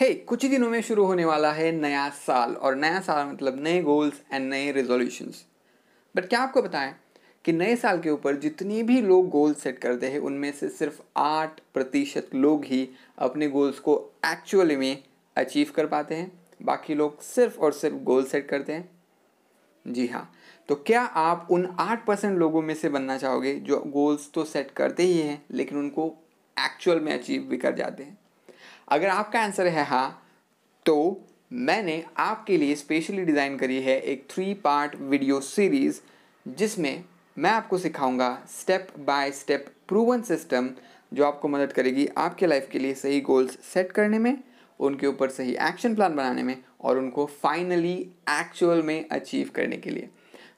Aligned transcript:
हे 0.00 0.06
hey, 0.06 0.24
कुछ 0.26 0.42
ही 0.42 0.48
दिनों 0.48 0.68
में 0.70 0.80
शुरू 0.82 1.04
होने 1.04 1.24
वाला 1.24 1.52
है 1.52 1.70
नया 1.72 2.08
साल 2.08 2.54
और 2.54 2.74
नया 2.74 3.00
साल 3.00 3.26
मतलब 3.26 3.58
नए 3.62 3.82
गोल्स 3.82 4.20
एंड 4.32 4.48
नए 4.50 4.70
रेजोल्यूशंस 4.72 5.44
बट 6.14 6.28
क्या 6.28 6.40
आपको 6.40 6.62
बताएँ 6.62 6.94
कि 7.44 7.52
नए 7.52 7.76
साल 7.76 8.00
के 8.00 8.10
ऊपर 8.10 8.36
जितने 8.36 8.82
भी 8.82 9.00
लोग 9.02 9.28
गोल 9.28 9.54
सेट 9.54 9.78
करते 9.78 10.10
हैं 10.10 10.18
उनमें 10.18 10.50
से 10.52 10.68
सिर्फ़ 10.68 11.00
आठ 11.16 11.60
प्रतिशत 11.74 12.30
लोग 12.34 12.64
ही 12.64 12.88
अपने 13.18 13.48
गोल्स 13.48 13.78
को 13.78 13.96
एक्चुअली 14.26 14.76
में 14.76 15.02
अचीव 15.36 15.72
कर 15.76 15.86
पाते 15.86 16.14
हैं। 16.14 16.32
बाकी 16.62 16.94
लोग 16.94 17.20
सिर्फ़ 17.22 17.58
और 17.58 17.72
सिर्फ़ 17.72 17.96
गोल 17.96 18.24
सेट 18.24 18.48
करते 18.48 18.72
हैं। 18.72 18.88
जी 19.86 20.06
हाँ 20.06 20.30
तो 20.68 20.74
क्या 20.74 21.02
आप 21.02 21.48
उन 21.50 21.66
आठ 21.80 22.06
परसेंट 22.06 22.38
लोगों 22.38 22.62
में 22.62 22.74
से 22.74 22.88
बनना 22.88 23.18
चाहोगे 23.18 23.54
जो 23.60 23.82
गोल्स 23.88 24.30
तो 24.34 24.44
सेट 24.44 24.70
करते 24.70 25.02
ही 25.02 25.18
हैं 25.18 25.42
लेकिन 25.50 25.78
उनको 25.78 26.06
एक्चुअल 26.56 27.00
में 27.00 27.12
अचीव 27.12 27.42
भी 27.42 27.56
कर 27.56 27.74
जाते 27.74 28.02
हैं? 28.02 28.18
अगर 28.90 29.08
आपका 29.08 29.40
आंसर 29.40 29.66
है 29.66 29.84
हाँ 29.84 30.22
तो 30.86 31.26
मैंने 31.52 32.04
आपके 32.16 32.56
लिए 32.56 32.74
स्पेशली 32.74 33.24
डिज़ाइन 33.24 33.56
करी 33.56 33.80
है 33.82 34.00
एक 34.00 34.26
थ्री 34.30 34.54
पार्ट 34.54 34.94
वीडियो 35.00 35.40
सीरीज़ 35.40 36.00
जिसमें 36.48 37.04
मैं 37.38 37.50
आपको 37.50 37.78
सिखाऊँगा 37.78 38.42
step 38.60 38.88
by 38.98 39.30
step 39.30 39.66
proven 39.88 40.22
system 40.22 40.70
जो 41.12 41.24
आपको 41.24 41.48
मदद 41.48 41.72
करेगी 41.72 42.08
आपके 42.18 42.46
लाइफ 42.46 42.68
के 42.72 42.78
लिए 42.78 42.94
सही 42.94 43.20
गोल्स 43.20 43.58
सेट 43.74 43.92
करने 43.92 44.18
में 44.18 44.36
उनके 44.80 45.06
ऊपर 45.06 45.30
सही 45.30 45.52
एक्शन 45.60 45.94
प्लान 45.94 46.16
बनाने 46.16 46.42
में 46.42 46.56
और 46.80 46.98
उनको 46.98 47.26
फाइनली 47.26 47.94
एक्चुअल 48.30 48.82
में 48.82 49.08
अचीव 49.08 49.50
करने 49.54 49.76
के 49.76 49.90
लिए। 49.90 50.08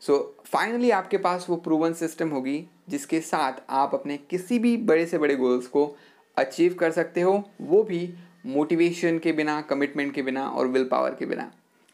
सो 0.01 0.37
so, 0.41 0.47
फाइनली 0.47 0.91
आपके 0.91 1.19
पास 1.19 1.47
वो 1.49 1.57
प्रूवन 1.57 1.93
सिस्टम 1.93 2.29
होगी 2.29 2.65
जिसके 2.89 3.21
साथ 3.21 3.53
आप 3.71 3.95
अपने 3.95 4.17
किसी 4.17 4.59
भी 4.59 4.77
बड़े 4.77 5.07
से 5.07 5.19
बड़े 5.19 5.37
गोल्स 5.37 5.67
को 5.67 5.97
अचीव 6.37 6.75
कर 6.75 6.91
सकते 6.93 7.21
हो, 7.21 7.43
वो 7.61 7.83
भी 7.83 8.15
मोटिवेशन 8.47 9.19
के 9.19 9.33
बिना 9.33 9.61
कमिटमेंट 9.61 10.15
के 10.15 10.23
बिना 10.23 10.47
और 10.49 10.69
विल 10.69 10.85
पावर 10.85 11.15
के 11.15 11.27
बिना। 11.27 11.51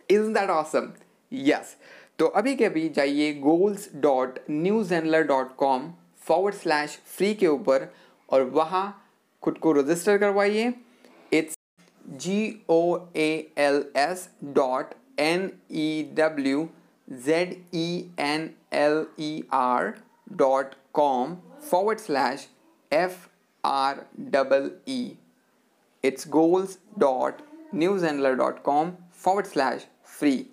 इज़ 0.09 0.29
दैट 0.35 0.51
ऑसम 0.51 0.93
यस 1.33 1.77
तो 2.19 2.27
अभी 2.27 2.55
के 2.57 2.65
अभी 2.65 2.89
जाइए 2.89 3.33
goals 3.35 3.89
dot 3.97 4.39
newzenler 4.95 5.23
dot 5.27 5.55
com 5.57 5.93
forward 6.23 6.55
slash 6.55 6.99
free 7.17 7.35
के 7.35 7.47
ऊपर 7.47 7.93
और 8.29 8.43
वहाँ 8.51 8.87
खुद 9.43 9.59
को 9.59 9.73
रजिस्टर 9.73 10.19
करवाइए। 10.19 10.73
It's 11.33 11.55
G 12.23 12.65
O 12.71 12.99
A 13.17 13.31
L 13.59 13.85
S 13.97 14.29
dot 14.45 14.95
N 15.21 15.51
E 15.73 16.03
W 16.15 16.69
Z 17.09 17.55
E 17.75 18.15
N 18.21 18.51
L 18.75 19.05
E 19.21 19.43
R 19.53 19.93
dot 20.33 20.75
com 20.95 21.37
forward 21.71 21.99
slash 21.99 22.49
F 22.91 23.27
R 23.65 24.01
double 24.21 24.71
E 24.89 25.19
it's 26.05 26.29
goals 26.29 26.79
dot 26.99 28.63
com 28.63 28.91
forward 29.15 29.47
slash 29.47 29.87
free 30.05 30.47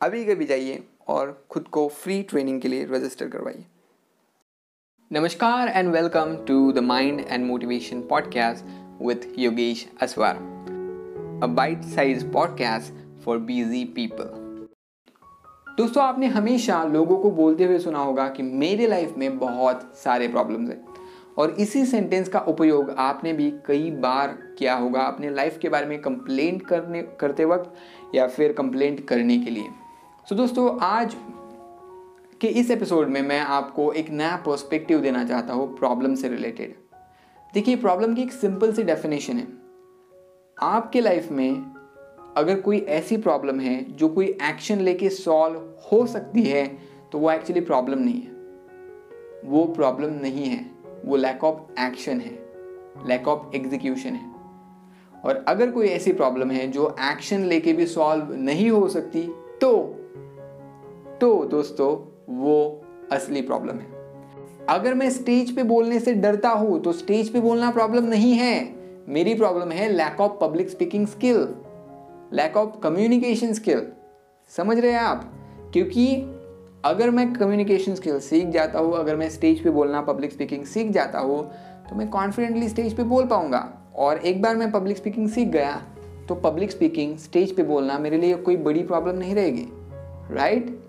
अभी 0.00 0.24
कभी 0.24 0.44
जाइए 0.44 0.82
और 1.08 1.46
खुद 1.50 1.68
को 1.68 1.88
free 1.88 2.22
training 2.22 2.60
के 2.60 2.68
लिए 2.68 2.84
register 2.84 3.28
करवाइए। 3.28 3.64
नमस्कार 5.12 5.68
and 5.68 5.92
welcome 5.92 6.36
to 6.36 6.72
the 6.72 6.78
mind 6.78 7.20
and 7.20 7.46
motivation 7.46 8.02
podcast 8.02 8.64
with 9.02 9.38
Yogesh 9.38 9.88
Aswar 10.02 10.36
a 11.42 11.46
bite 11.46 11.82
size 11.84 12.26
podcast 12.26 13.20
for 13.24 13.38
busy 13.38 13.84
people 13.84 14.38
दोस्तों, 15.76 16.04
आपने 16.04 16.26
हमेशा 16.26 16.84
लोगों 16.84 17.18
को 17.18 17.30
बोलते 17.30 17.64
हुए 17.64 17.78
सुना 17.78 17.98
होगा 17.98 18.28
कि 18.28 18.42
मेरे 18.42 18.86
लाइफ 18.86 19.14
में 19.18 19.38
बहुत 19.38 19.92
सारे 19.98 20.28
प्रॉब्लम्स 20.28 20.70
हैं। 20.70 20.91
और 21.38 21.50
इसी 21.50 21.86
सेंटेंस 21.86 22.28
का 22.28 22.38
उपयोग 22.38 22.90
आपने 22.90 23.32
भी 23.32 23.50
कई 23.66 23.90
बार 23.90 24.28
किया 24.58 24.74
होगा 24.74 25.00
अपने 25.00 25.30
लाइफ 25.30 25.58
के 25.58 25.68
बारे 25.68 25.86
में 25.86 26.00
कंप्लेंट 26.02 26.66
करने 26.66 27.02
करते 27.02 27.44
वक्त 27.44 27.74
या 28.14 28.26
फिर 28.26 28.52
कंप्लेंट 28.52 29.06
करने 29.06 29.38
के 29.38 29.50
लिए। 29.50 29.62
सो 29.62 30.34
so, 30.34 30.40
दोस्तों 30.40 30.78
आज 30.80 31.16
के 32.40 32.48
इस 32.48 32.70
एपिसोड 32.70 33.08
में 33.08 33.22
मैं 33.22 33.40
आपको 33.40 33.92
एक 33.92 34.10
नया 34.10 34.36
पर्सपेक्टिव 34.36 35.00
देना 35.00 35.24
चाहता 35.24 35.54
हूँ 35.54 35.78
प्रॉब्लम 35.78 36.14
से 36.14 36.28
रिलेटेड 36.28 36.74
देखिए 37.54 37.76
प्रॉब्लम 37.76 38.14
की 38.14 38.22
एक 38.22 38.32
सिंपल 38.32 38.72
सी 38.72 38.82
डेफिनेशन 38.82 39.36
है। 39.36 39.46
आपके 40.58 41.00
लाइफ 41.00 41.30
में 41.30 41.72
अगर 42.36 42.60
कोई 42.60 42.78
ऐसी 42.78 43.16
प्रॉब्लम 43.16 43.60
है 43.60 43.92
जो 43.92 44.08
कोई 44.08 44.26
एक्शन 44.26 44.80
लेके 44.80 45.08
सॉल्व 45.08 45.56
हो 45.92 46.06
सकती 46.06 46.42
है 46.42 46.66
तो 47.12 47.18
वो 47.18 47.30
एक्चुअली 47.30 47.60
प्रॉब्लम 47.60 47.98
नहीं 47.98 48.20
है। 48.20 48.30
वो 49.44 49.64
प्रॉब्लम 49.66 50.14
नहीं 50.14 50.44
है। 50.44 50.71
वो 51.04 51.16
लैक 51.16 51.44
ऑफ़ 51.44 51.80
एक्शन 51.80 52.20
है 52.20 52.38
लैक 53.08 53.28
ऑफ़ 53.28 53.56
एग्जीक्यूशन 53.56 54.10
है। 54.10 54.30
और 55.24 55.44
अगर 55.48 55.70
कोई 55.70 55.86
ऐसी 55.86 56.12
प्रॉब्लम 56.12 56.50
है 56.50 56.66
जो 56.68 56.88
एक्शन 57.02 57.44
लेके 57.44 57.72
भी 57.72 57.86
सॉल्व 57.86 58.32
नहीं 58.32 58.70
हो 58.70 58.88
सकती 58.88 59.22
तो 59.60 59.72
तो 61.20 61.44
दोस्तों, 61.44 61.90
वो 62.34 62.82
असली 63.12 63.42
प्रॉब्लम 63.42 63.78
है। 63.78 63.86
अगर 64.68 64.94
मैं 64.94 65.10
स्टेज 65.10 65.54
पे 65.56 65.62
बोलने 65.62 65.98
से 66.00 66.14
डरता 66.14 66.48
हूँ 66.48 66.80
तो 66.82 66.92
स्टेज 66.92 67.28
पे 67.28 67.40
बोलना 67.40 67.70
प्रॉब्लम 67.70 68.04
नहीं 68.04 68.32
है। 68.32 68.54
मेरी 69.08 69.34
प्रॉब्लम 69.34 69.70
है 69.70 69.88
lack 69.88 70.20
of 70.20 70.32
public 70.40 70.70
speaking 70.70 71.06
skill 71.06 71.36
lack 72.32 72.56
of 72.56 72.78
communication 72.80 73.52
skill 73.52 73.86
समझ 74.52 74.78
रहे 74.78 74.92
हैं 74.92 75.00
आप? 75.00 75.32
क्योंकि 75.72 76.06
अगर 76.84 77.10
मैं 77.10 77.32
कम्युनिकेशन 77.32 77.94
स्किल 77.94 78.18
सीख 78.20 78.46
जाता 78.46 78.78
हूँ, 78.78 78.94
अगर 78.94 79.16
मैं 79.16 79.28
स्टेज 79.30 79.62
पे 79.64 79.70
बोलना 79.70 80.00
पब्लिक 80.02 80.32
स्पीकिंग 80.32 80.64
सीख 80.66 80.90
जाता 80.90 81.18
हूँ 81.18 81.42
तो 81.88 81.96
मैं 81.96 82.08
कॉन्फिडेंटली 82.10 82.68
स्टेज 82.68 82.96
पे 82.96 83.02
बोल 83.02 83.26
पाऊँगा। 83.26 83.60
और 83.96 84.18
एक 84.18 84.40
बार 84.42 84.56
मैं 84.56 84.70
पब्लिक 84.72 84.96
स्पीकिंग 84.96 85.28
सीख 85.28 85.48
गया 85.48 85.74
तो 86.28 86.34
पब्लिक 86.34 86.70
स्पीकिंग 86.70 87.16
स्टेज 87.18 87.54
पे 87.56 87.62
बोलना 87.62 87.98
मेरे 87.98 88.18
लिए 88.18 88.34
कोई 88.36 88.56
बड़ी 88.58 88.82
प्रॉब्लम 88.82 89.18
नहीं 89.18 89.34
रहेगी 89.34 89.66
राइट 90.30 90.64
right? 90.64 90.80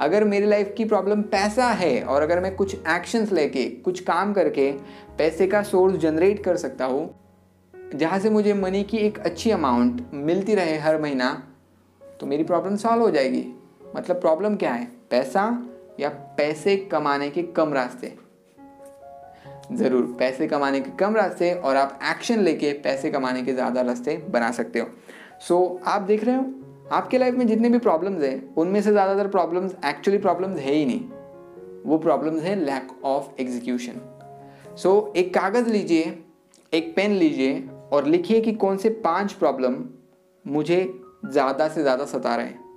अगर 0.00 0.24
मेरी 0.24 0.46
लाइफ 0.46 0.72
की 0.76 0.84
प्रॉब्लम 0.84 1.22
पैसा 1.22 1.66
है, 1.66 2.02
और 2.02 2.22
अगर 2.22 2.40
मैं 2.40 2.54
कुछ 2.56 2.74
एक्शंस 2.74 3.32
लेके, 3.32 3.64
कुछ 3.64 4.00
काम 4.00 4.32
करके 4.32 4.70
पैसे 5.18 5.46
का 5.46 5.62
सोर्स 5.62 5.96
जनरेट 5.96 6.44
कर 6.44 6.56
सकता 6.56 6.84
हूँ, 6.84 7.08
जहाँ 7.94 8.18
से 8.18 8.30
मुझे 8.30 8.54
मनी 8.54 8.82
की 8.84 8.96
एक 8.98 9.18
अच्छी 9.18 9.50
अमाउंट 9.50 10.06
मिलती 10.14 10.54
रहे 10.54 10.78
हर 10.78 11.00
महीना 11.02 11.32
तो 12.20 12.26
मेरी 12.26 12.44
प्रॉब्लम 12.44 12.76
सॉल्व 12.76 13.02
हो 13.02 13.10
जाएगी। 13.10 13.44
मतलब 13.96 14.20
प्रॉब्लम 14.20 14.56
क्या 14.56 14.72
है? 14.72 14.99
पैसा 15.10 15.44
या 16.00 16.08
पैसे 16.36 16.76
कमाने 16.92 17.30
के 17.30 17.42
कम 17.56 17.72
रास्ते। 17.74 18.12
ज़रूर 19.72 20.04
पैसे 20.18 20.46
कमाने 20.48 20.80
के 20.80 20.90
कम 20.98 21.16
रास्ते 21.16 21.52
और 21.54 21.76
आप 21.76 21.98
एक्शन 22.10 22.40
लेके 22.40 22.72
पैसे 22.82 23.10
कमाने 23.10 23.42
के 23.42 23.52
ज़्यादा 23.52 23.82
रास्ते 23.82 24.16
बना 24.28 24.50
सकते 24.52 24.78
हो। 24.78 24.86
सो 25.40 25.58
so, 25.58 25.88
आप 25.88 26.02
देख 26.02 26.24
रहे 26.24 26.36
हो 26.36 26.44
आपके 26.92 27.18
लाइफ 27.18 27.34
में 27.34 27.46
जितने 27.46 27.68
भी 27.68 27.78
प्रॉब्लम्स 27.78 28.22
हैं 28.22 28.54
उनमें 28.54 28.80
से 28.82 28.90
ज़्यादातर 28.90 29.28
प्रॉब्लम्स 29.28 29.74
एक्चुअली 29.86 30.18
प्रॉब्लम्स 30.18 30.58
है 30.58 30.72
ही 30.72 30.84
नहीं। 30.86 31.00
वो 31.82 31.98
प्रॉब्लम्स 31.98 32.42
है 32.42 32.54
लैक 32.56 32.88
ऑफ़ 33.04 33.40
एग्जीक्यूशन 33.40 34.00
सो 34.76 35.12
एक 35.16 35.32
कागज़ 35.34 35.68
लीजिए 35.68 36.18
एक 36.72 36.92
पेन 36.96 37.12
लीजिए 37.12 37.62
और 37.92 38.06
लिखिए 38.06 38.40
कि 38.40 38.52
कौन 38.54 38.76
से 38.76 38.88
पाँच 39.04 39.32
प्रॉब्लम 39.34 39.76
मुझे 40.44 40.82
ज़्यादा 41.26 41.68
से 41.68 41.82
ज़्यादा 41.82 42.04
सता 42.06 42.34
रहे 42.36 42.46
हैं। 42.46 42.69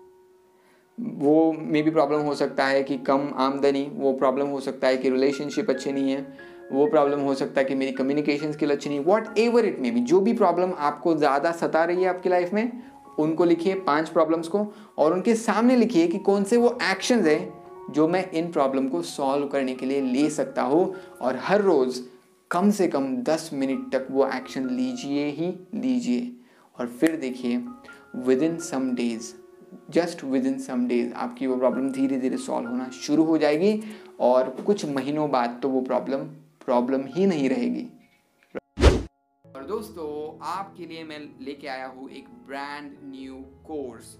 वो 0.97 1.51
मे 1.53 1.81
भी 1.81 1.91
प्रॉब्लम 1.91 2.21
हो 2.21 2.35
सकता 2.35 2.65
है 2.65 2.83
कि 2.83 2.97
कम 2.97 3.29
आमदनी, 3.35 3.83
वो 3.93 4.13
प्रॉब्लम 4.13 4.47
हो 4.47 4.59
सकता 4.59 4.87
है 4.87 4.97
कि 4.97 5.09
रिलेशनशिप 5.09 5.69
अच्छे 5.69 5.91
नहीं 5.91 6.11
है, 6.11 6.37
वो 6.71 6.87
प्रॉब्लम 6.87 7.19
हो 7.19 7.33
सकता 7.35 7.61
है 7.61 7.65
कि 7.65 7.75
मेरी 7.75 7.91
कम्युनिकेशन 7.91 8.51
स्किल 8.51 8.71
अच्छी 8.71 8.89
नहीं 8.89 8.99
what 8.99 9.37
ever 9.37 9.65
it 9.65 9.79
may 9.79 9.91
be 9.91 9.99
जो 9.99 10.19
भी 10.19 10.33
प्रॉब्लम 10.33 10.73
आपको 10.79 11.15
ज़्यादा 11.15 11.51
सता 11.51 11.83
रही 11.83 12.03
है 12.03 12.09
आपकी 12.09 12.29
लाइफ 12.29 12.53
में, 12.53 12.83
उनको 13.19 13.45
लिखिए 13.45 13.75
पाँच 13.75 14.09
प्रॉब्लम्स 14.09 14.47
को 14.47 14.65
और 14.97 15.13
उनके 15.13 15.35
सामने 15.35 15.75
लिखिए 15.75 16.07
कि 16.07 16.17
कौन 16.17 16.43
से 16.43 16.57
वो 16.57 16.77
एक्शन 16.91 17.25
है 17.27 17.53
जो 17.91 18.07
मैं 18.07 18.29
इन 18.31 18.51
प्रॉब्लम 18.51 18.87
को 18.87 19.01
सॉल्व 19.01 19.47
करने 19.47 19.75
के 19.75 19.85
लिए 19.85 20.01
ले 20.01 20.29
सकता 20.29 20.61
हूँ 20.61 20.93
और 21.21 21.37
हर 21.41 21.61
रोज़ 21.61 22.01
कम 22.51 22.71
से 22.71 22.87
कम 22.87 23.15
दस 23.17 23.49
मिनट 23.53 23.91
तक 23.95 24.07
वो 24.11 24.27
एक्शन 24.27 24.69
लीजिए 24.69 25.25
ही 25.25 25.53
लीजिए 25.75 26.31
और 26.79 26.87
फिर 26.87 27.15
देखिए 27.15 27.63
within 28.43 28.57
some 28.57 28.91
days 28.95 29.42
just 29.89 30.23
within 30.45 30.59
some 30.59 30.87
days 30.87 31.13
आपकी 31.13 31.47
वो 31.47 31.55
प्रॉब्लम 31.55 31.91
धीरे 31.91 32.17
धीरे 32.17 32.37
सॉल्व 32.37 32.69
होना 32.69 32.89
शुरू 32.89 33.23
हो 33.23 33.37
जाएगी 33.37 33.81
और 34.19 34.49
कुछ 34.65 34.85
महीनों 34.85 35.29
बाद 35.31 35.59
तो 35.61 35.69
वो 35.69 35.81
प्रॉब्लम 35.81 36.23
प्रॉब्लम 36.65 37.05
ही 37.05 37.25
नहीं 37.25 37.49
रहेगी। 37.49 37.87
और 39.45 39.63
दोस्तों, 39.63 40.39
आपके 40.41 40.85
लिए 40.85 41.03
मैं 41.03 41.19
लेके 41.41 41.67
आया 41.67 41.87
हूँ 41.87 42.09
एक 42.09 42.29
ब्रांड 42.47 42.91
न्यू 43.03 43.35
कोर्स 43.67 44.17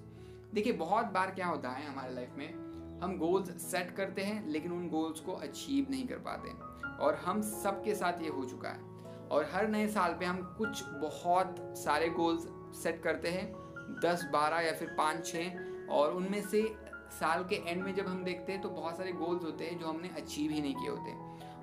देखिए, 0.54 0.74
बहुत 0.74 1.06
बार 1.06 1.32
क्या 1.32 1.48
होता 1.48 1.70
है 1.70 1.86
हमारे 1.88 2.14
लाइफ 2.14 2.30
में, 2.38 2.54
हम 3.04 3.18
गोल्स 3.18 3.50
सेट 3.62 3.92
करते 3.92 4.22
हैं, 4.22 4.48
लेकिन 4.48 4.72
उन 4.72 4.88
गोल्स 4.90 5.20
को 5.20 5.32
अचीव 5.32 5.88
नहीं 5.90 6.08
कर 6.08 6.16
पाते। 6.16 6.50
और 7.04 7.16
हम 7.16 7.42
सबके 7.42 7.96
साथ 7.96 8.22
ये 8.22 8.30
हो 8.30 8.44
चुका 8.46 8.70
है। 8.70 8.92
और 9.32 9.50
हर 9.54 9.68
नए 9.68 9.88
साल 9.88 10.16
पे 10.20 10.26
हम 10.26 10.38
कुछ 10.58 10.84
बहुत 11.02 11.56
सारे 11.78 12.10
गोल्स 12.10 12.48
सेट 12.84 13.02
करते 13.04 13.30
हैं। 13.30 13.52
दस, 14.06 14.28
बारह 14.34 14.60
या 14.60 14.74
फिर 14.74 14.96
पाँच 14.98 15.26
छः 15.28 15.88
और 15.90 16.14
उनमें 16.14 16.42
से 16.42 16.64
साल 17.12 17.44
के 17.44 17.56
एंड 17.70 17.84
में 17.84 17.94
जब 17.96 18.08
हम 18.08 18.24
देखते 18.24 18.52
हैं 18.52 18.62
तो 18.62 18.70
बहुत 18.70 18.98
सारे 18.98 19.12
गोल्स 19.12 19.44
होते 19.44 19.66
हैं 19.66 19.80
जो 19.80 19.88
हमने 19.88 20.10
अचीव 20.18 20.52
ही 20.52 20.62
नहीं 20.62 20.76
किए 20.76 20.90
होते। 20.90 21.12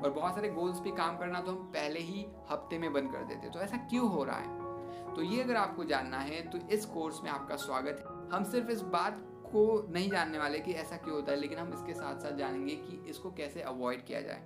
और 0.02 0.10
बहुत 0.10 0.34
सारे 0.34 0.48
गोल्स 0.48 0.78
पे 0.80 0.90
काम 0.90 1.16
करना 1.18 1.40
तो 1.40 1.50
हम 1.50 1.64
पहले 1.72 2.00
ही 2.00 2.26
हफ़्ते 2.50 2.78
में 2.78 2.92
बंद 2.92 3.12
कर 3.12 3.24
देते 3.24 3.50
तो 3.50 3.60
ऐसा 3.60 3.76
क्यों 3.76 4.08
हो 4.10 4.24
रहा 4.24 4.36
है? 4.36 5.14
तो 5.14 5.22
ये 5.22 5.42
अगर 5.42 5.56
आपको 5.56 5.84
जानना 5.84 6.18
है 6.18 6.40
तो 6.42 6.58
इस 6.68 6.84
कोर्स 6.86 7.20
में 7.24 7.30
आपका 7.30 7.56
स्वागत 7.56 7.98
है। 7.98 8.36
हम 8.36 8.44
सिर्फ़ 8.44 8.70
इस 8.70 8.80
बात 8.80 9.18
को 9.46 9.86
नहीं 9.90 10.10
जानने 10.10 10.38
वाले 10.38 10.58
कि 10.58 10.72
ऐसा 10.72 10.96
क्यों 10.96 11.14
होता 11.16 11.32
है, 11.32 11.38
लेकिन 11.38 11.58
हम 11.58 11.72
इसके 11.74 11.94
साथ 11.94 12.20
साथ 12.20 12.36
जानेंगे 12.36 12.74
कि 12.74 13.02
इसको 13.10 13.30
कैसे 13.30 13.62
अवॉइड 13.62 14.04
किया 14.04 14.20
जाए। 14.20 14.42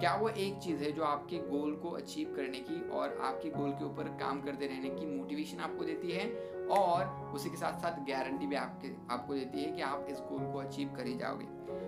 क्या 0.00 0.14
वो 0.16 0.28
एक 0.28 0.58
चीज़ 0.58 0.82
है 0.84 0.92
जो 0.92 1.02
आपके 1.02 1.38
गोल 1.38 1.74
को 1.74 1.90
अचीव 1.90 2.32
करने 2.36 2.58
की 2.60 2.80
और 2.90 3.16
आपके 3.22 3.50
गोल 3.50 3.70
के 3.70 3.84
ऊपर 3.84 4.08
काम 4.20 4.40
करते 4.40 4.66
रहने 4.66 4.90
की 4.90 5.06
मोटिवेशन 5.06 5.60
आपको 5.60 5.84
देती 5.84 6.10
है? 6.10 6.26
और 6.70 7.32
उसी 7.34 7.50
के 7.50 7.56
साथ 7.56 7.72
साथ 7.72 7.98
गारंटी 8.00 8.46
भी 8.46 8.56
आपके 8.56 8.88
आपको 9.14 9.34
देती 9.34 9.62
है 9.62 9.72
कि 9.72 9.82
आप 9.82 10.06
इस 10.10 10.18
गोल 10.18 10.52
को 10.52 10.58
अचीव 10.58 10.88
कर 10.96 11.06
ही 11.06 11.16
जाओगे। 11.16 11.44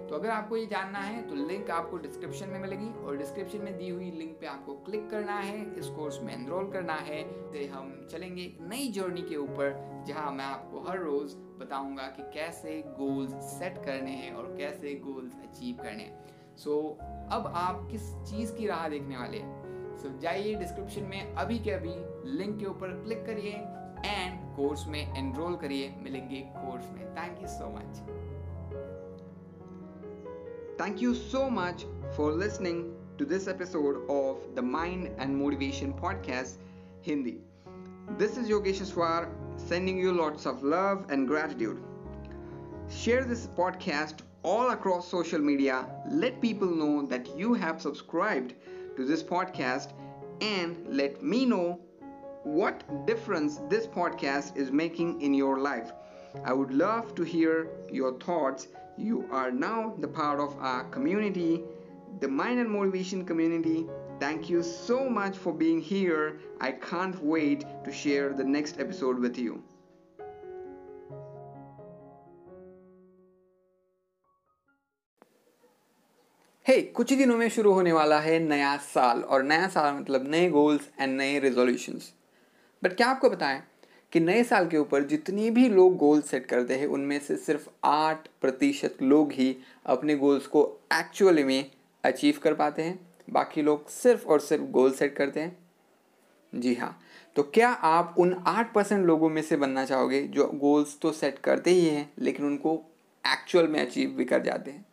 तो 0.08 0.14
अगर 0.14 0.30
आपको 0.30 0.56
ये 0.56 0.66
जानना 0.66 0.98
है 0.98 1.28
तो 1.28 1.34
लिंक 1.34 1.70
आपको 1.70 1.96
डिस्क्रिप्शन 1.96 2.48
में 2.48 2.58
मिलेगी 2.60 3.04
और 3.04 3.16
डिस्क्रिप्शन 3.16 3.58
में 3.58 3.76
दी 3.78 3.88
हुई 3.88 4.10
लिंक 4.10 4.38
पे 4.40 4.46
आपको 4.46 4.74
क्लिक 4.74 5.10
करना 5.10 5.36
है 5.36 5.74
इस 5.74 5.86
कोर्स 5.86 6.20
में 6.22 6.34
एनरोल 6.34 6.70
करना 6.70 6.94
है। 6.94 7.22
तो 7.24 7.74
हम 7.74 8.08
चलेंगे 8.12 8.56
नई 8.60 8.88
जर्नी 8.88 9.22
के 9.22 9.36
ऊपर 9.36 10.04
जहाँ 10.06 10.32
मैं 10.32 10.44
आपको 10.44 10.80
हर 10.80 10.98
रोज़ 10.98 11.36
बताऊँगा 11.36 12.02
कि 12.02 12.22
कैसे 12.22 12.82
गोल्स 12.86 13.30
सेट 13.30 13.78
करने 13.78 14.10
हैं 14.10 14.32
और 14.32 14.56
कैसे 14.56 14.94
गोल्स 14.94 15.32
अचीव 15.32 15.76
करने 15.76 16.02
हैं। 16.02 16.56
सो 16.56 16.70
so, 16.70 17.04
अब 17.32 17.52
आप 17.56 17.88
किस 17.90 18.14
चीज़ 18.14 18.56
की 18.56 18.66
राह 18.66 18.88
देखने 18.88 19.16
वाले 19.16 19.38
हैं? 19.38 19.98
सो 19.98 20.08
so, 20.08 20.18
जाइए 20.18 20.54
डिस्क्रिप्शन 20.54 21.02
में 21.02 21.34
अभी 21.34 21.58
के 21.58 21.70
अभी 21.70 21.94
लिंक 22.30 22.58
के 22.60 22.66
ऊपर 22.66 22.88
क्लिक 22.88 23.26
करिए 23.26 23.52
कोर्स 24.57 24.87
में 24.87 24.99
एनरोल 24.99 25.55
करिए 25.55 25.93
मिलेंगे 26.03 26.41
कोर्स 26.55 26.89
में 26.91 27.05
thank 27.17 27.41
you 27.41 27.47
so 27.47 27.69
much 27.77 28.01
thank 30.81 31.03
you 31.03 31.13
so 31.13 31.49
much 31.49 31.85
for 32.17 32.37
listening 32.43 32.83
to 33.17 33.25
this 33.25 33.47
episode 33.47 33.97
of 34.09 34.37
the 34.55 34.61
Mind 34.61 35.09
and 35.19 35.37
Motivation 35.37 35.93
Podcast 35.93 36.55
Hindi. 37.01 37.41
This 38.17 38.37
is 38.37 38.49
Yogesh 38.49 38.81
Aswar 38.81 39.29
sending 39.55 39.97
you 39.97 40.11
lots 40.11 40.47
of 40.47 40.63
love 40.63 41.05
and 41.09 41.27
gratitude. 41.27 41.77
Share 42.89 43.23
this 43.23 43.45
podcast 43.47 44.23
all 44.41 44.71
across 44.71 45.07
social 45.07 45.39
media. 45.39 45.85
Let 46.09 46.41
people 46.41 46.67
know 46.67 47.05
that 47.05 47.37
you 47.37 47.53
have 47.53 47.81
subscribed 47.81 48.55
to 48.97 49.05
this 49.05 49.21
podcast 49.21 49.93
and 50.41 50.87
let 50.89 51.23
me 51.23 51.45
know 51.45 51.79
what 52.43 52.83
difference 53.07 53.59
this 53.69 53.87
podcast 53.87 54.57
is 54.57 54.71
making 54.71 55.21
in 55.21 55.33
your 55.33 55.59
life. 55.59 55.91
I 56.43 56.53
would 56.53 56.71
love 56.71 57.15
to 57.15 57.23
hear 57.23 57.69
your 57.91 58.19
thoughts. 58.19 58.67
You 58.97 59.25
are 59.31 59.51
now 59.51 59.95
the 59.99 60.07
part 60.07 60.39
of 60.39 60.55
our 60.59 60.83
community, 60.85 61.61
the 62.19 62.27
Mind 62.27 62.59
and 62.59 62.69
Motivation 62.69 63.25
community. 63.25 63.85
Thank 64.19 64.49
you 64.49 64.63
so 64.63 65.09
much 65.09 65.37
for 65.37 65.53
being 65.53 65.81
here. 65.81 66.39
I 66.59 66.71
can't 66.71 67.21
wait 67.23 67.65
to 67.85 67.91
share 67.91 68.33
the 68.33 68.43
next 68.43 68.79
episode 68.79 69.19
with 69.19 69.37
you. 69.37 69.63
Hey 76.67 76.73
hey, 76.73 76.83
कुछ 76.95 77.09
ही 77.11 77.15
दिनों 77.17 77.37
में 77.37 77.47
शुरू 77.49 77.71
होने 77.73 77.91
वाला 77.93 78.19
है 78.19 78.37
नया 78.39 78.75
साल 78.83 79.21
और 79.21 79.43
नया 79.43 79.67
साल 79.69 79.93
मतलब 79.93 80.27
नए 80.31 80.49
गोल्स 80.49 80.87
एंड 80.99 81.17
नए 81.17 81.39
रेजोल्यूशंस 81.39 82.11
बट 82.84 82.92
क्या 82.92 83.08
आपको 83.08 83.30
बताएँ 83.30 83.62
कि 84.12 84.20
नए 84.20 84.44
साल 84.44 84.68
के 84.68 84.76
ऊपर 84.76 85.02
जितनी 85.02 85.50
भी 85.50 85.68
लोग 85.68 85.96
गोल 85.96 86.20
सेट 86.20 86.46
करते 86.46 86.74
हैं, 86.74 86.86
उनमें 86.86 87.18
से 87.18 87.36
सिर्फ़ 87.36 87.68
आठ 87.84 88.28
प्रतिशत 88.40 88.96
लोग 89.02 89.32
ही 89.32 89.56
अपने 89.86 90.16
गोल्स 90.16 90.46
को 90.46 90.80
एक्चुअली 90.92 91.44
में 91.44 91.70
अचीव 92.04 92.38
कर 92.42 92.54
पाते 92.54 92.82
हैं। 92.82 92.98
बाकी 93.30 93.62
लोग 93.62 93.88
सिर्फ़ 93.88 94.26
और 94.26 94.40
सिर्फ़ 94.40 94.64
गोल 94.64 94.92
सेट 94.92 95.16
करते 95.16 95.40
हैं। 95.40 95.56
जी 96.54 96.74
हाँ। 96.74 97.00
तो 97.36 97.42
क्या 97.42 97.68
आप 97.68 98.14
उन 98.18 98.44
आठ 98.46 98.72
परसेंट 98.74 99.06
लोगों 99.06 99.30
में 99.30 99.42
से 99.42 99.56
बनना 99.56 99.84
चाहोगे 99.84 100.22
जो 100.22 100.46
गोल्स 100.54 100.98
तो 101.02 101.12
सेट 101.12 101.38
करते 101.38 101.70
ही 101.70 101.86
हैं, 101.86 102.12
लेकिन 102.18 102.46
उनको 102.46 102.74
एक्चुअल 103.26 103.68
में 103.68 103.80
अचीव 103.80 104.10
भी 104.10 104.24
कर 104.24 104.42
जाते 104.42 104.70
हैं? 104.70 104.86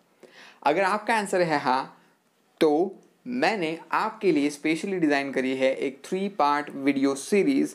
अगर 0.64 0.82
आपका 0.82 1.16
आंसर 1.16 1.42
है 1.42 1.60
हाँ 1.60 1.98
तो 2.62 3.00
मैंने 3.26 3.78
आपके 3.92 4.32
लिए 4.32 4.50
स्पेशली 4.50 4.98
डिज़ाइन 5.00 5.32
करी 5.32 5.56
है 5.58 5.74
एक 5.76 6.02
थ्री 6.06 6.28
पार्ट 6.30 6.70
वीडियो 6.76 7.14
सीरीज़ 7.16 7.74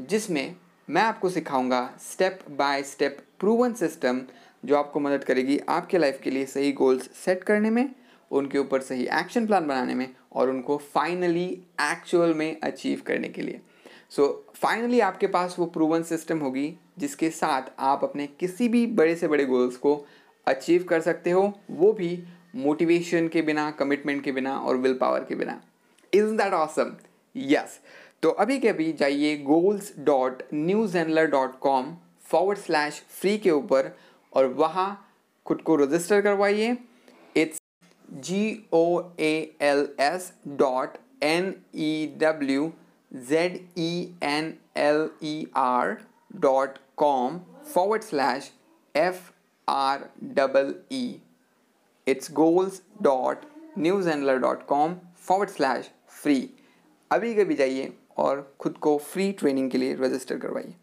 जिसमें 0.00 0.54
मैं 0.88 1.02
आपको 1.02 1.28
सिखाऊँगा 1.28 1.80
step 2.00 2.38
by 2.50 2.82
step 2.82 3.16
proven 3.40 3.72
system 3.72 4.20
जो 4.64 4.76
आपको 4.76 5.00
मदद 5.00 5.24
करेगी 5.24 5.58
आपके 5.68 5.98
लाइफ 5.98 6.20
के 6.24 6.30
लिए 6.30 6.46
सही 6.46 6.72
गोल्स 6.72 7.08
सेट 7.24 7.42
करने 7.44 7.70
में 7.70 7.88
उनके 8.30 8.58
ऊपर 8.58 8.80
सही 8.80 9.06
एक्शन 9.12 9.46
प्लान 9.46 9.66
बनाने 9.66 9.94
में 9.94 10.08
और 10.32 10.50
उनको 10.50 10.76
फाइनली 10.94 11.46
एक्चुअल 11.80 12.34
में 12.34 12.60
अचीव 12.60 13.02
करने 13.06 13.28
के 13.28 13.42
लिए। 13.42 13.60
सो 14.10 14.46
so, 14.48 14.56
फाइनली 14.56 15.00
आपके 15.00 15.26
पास 15.26 15.56
वो 15.58 15.66
प्रूवन 15.66 16.02
सिस्टम 16.02 16.38
होगी 16.38 16.74
जिसके 16.98 17.30
साथ 17.30 17.62
आप 17.78 18.04
अपने 18.04 18.26
किसी 18.26 18.68
भी 18.68 18.86
बड़े 18.86 19.16
से 19.16 19.28
बड़े 19.28 19.44
गोल्स 19.44 19.76
को 19.76 20.04
अचीव 20.46 20.84
कर 20.84 21.00
सकते 21.00 21.30
हो। 21.30 21.52
वो 21.70 21.92
भी 21.92 22.22
मोटिवेशन 22.54 23.28
के 23.28 23.42
बिना 23.42 23.70
कमिटमेंट 23.70 24.22
के 24.24 24.32
बिना 24.32 24.56
और 24.58 24.76
विल 24.76 24.94
पावर 24.94 25.24
के 25.24 25.34
बिना। 25.34 25.60
इज़ 26.12 26.32
दैट 26.36 26.52
ऑसम 26.52 26.96
यस 27.36 27.78
तो 28.22 28.30
अभी 28.30 28.58
के 28.58 28.68
अभी 28.68 28.92
जाइए 28.92 29.36
goals 29.36 29.92
dot 29.98 30.42
newzenler 30.98 31.26
dot 31.30 31.58
com 31.58 31.96
forward 32.26 32.58
slash 32.58 33.02
free 33.20 33.36
के 33.38 33.50
ऊपर 33.50 33.90
और 34.32 34.46
वहाँ 34.54 34.88
खुद 35.46 35.62
को 35.62 35.76
रजिस्टर 35.76 36.20
करवाइए। 36.20 36.76
It's 37.36 37.58
G 38.10 38.66
O 38.72 39.02
A 39.20 39.34
L 39.62 39.88
S 40.00 40.32
dot 40.48 40.96
N 41.22 41.54
E 41.74 42.06
W 42.20 42.72
Z 43.12 43.58
E 43.78 44.18
N 44.22 44.54
L 44.76 45.08
E 45.22 45.46
R 45.56 45.96
dot 46.40 46.78
com 46.96 47.38
forward 47.74 48.02
slash 48.02 48.52
F 48.94 49.30
it's 52.06 52.32
goals 52.32 52.82
dot 53.02 53.44
newzenler 54.08 54.38
dot 54.38 54.66
com 54.66 54.94
forward 55.26 55.50
slash 55.50 55.90
free 56.22 56.38
अभी 57.10 57.34
कभी 57.34 57.54
जाइए 57.54 57.92
और 58.18 58.40
ख़ुद 58.60 58.76
को 58.78 58.96
free 58.98 59.30
training 59.32 59.70
के 59.70 59.78
लिए 59.78 59.94
register 59.94 60.38
करवाइए। 60.38 60.74